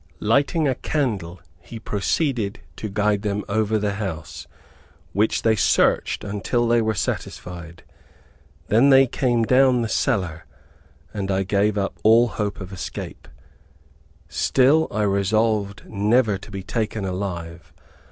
Lighting 0.19 0.67
a 0.67 0.73
candle, 0.73 1.41
he 1.59 1.77
proceeded 1.77 2.59
to 2.75 2.89
guide 2.89 3.21
them 3.21 3.43
over 3.47 3.77
the 3.77 3.93
house, 4.01 4.47
which 5.13 5.43
they 5.43 5.55
searched 5.55 6.23
until 6.23 6.67
they 6.67 6.81
were 6.81 6.95
satisfied. 6.95 7.83
They 8.69 8.79
then 8.89 9.07
came 9.09 9.43
down 9.43 9.87
cellar, 9.89 10.47
and 11.13 11.29
I 11.29 11.43
gave 11.43 11.77
up 11.77 11.99
all 12.01 12.29
hope 12.29 12.59
of 12.59 12.73
escape. 12.73 13.27
Still, 14.27 14.87
I 14.89 15.03
resolved 15.03 15.83
never 15.85 16.35
to 16.39 16.49
be 16.49 16.63
taken 16.63 17.05
alive. 17.05 17.71